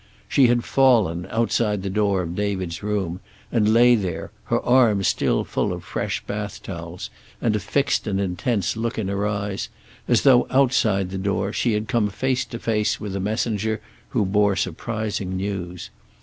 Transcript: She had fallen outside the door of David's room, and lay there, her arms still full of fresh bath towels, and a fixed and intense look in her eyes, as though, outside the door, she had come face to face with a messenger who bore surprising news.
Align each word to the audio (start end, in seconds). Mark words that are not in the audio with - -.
She 0.27 0.47
had 0.47 0.63
fallen 0.63 1.27
outside 1.29 1.83
the 1.83 1.89
door 1.91 2.23
of 2.23 2.33
David's 2.35 2.81
room, 2.81 3.19
and 3.51 3.71
lay 3.71 3.93
there, 3.93 4.31
her 4.45 4.59
arms 4.65 5.07
still 5.07 5.43
full 5.43 5.71
of 5.71 5.83
fresh 5.83 6.25
bath 6.25 6.63
towels, 6.63 7.11
and 7.39 7.55
a 7.55 7.59
fixed 7.59 8.07
and 8.07 8.19
intense 8.19 8.75
look 8.75 8.97
in 8.97 9.09
her 9.09 9.27
eyes, 9.27 9.69
as 10.07 10.23
though, 10.23 10.47
outside 10.49 11.11
the 11.11 11.19
door, 11.19 11.53
she 11.53 11.73
had 11.73 11.87
come 11.87 12.09
face 12.09 12.45
to 12.45 12.57
face 12.57 12.99
with 12.99 13.15
a 13.15 13.19
messenger 13.19 13.79
who 14.09 14.25
bore 14.25 14.55
surprising 14.55 15.37
news. 15.37 15.91